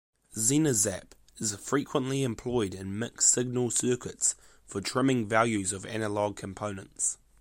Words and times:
Zener 0.35 0.73
zap 0.73 1.13
is 1.37 1.53
frequently 1.57 2.23
employed 2.23 2.73
in 2.73 2.97
mixed-signal 2.97 3.69
circuits 3.69 4.33
for 4.65 4.81
trimming 4.81 5.27
values 5.29 5.71
of 5.73 5.85
analog 5.85 6.35
components. 6.35 7.19